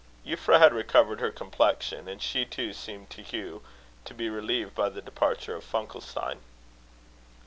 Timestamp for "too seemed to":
2.43-3.21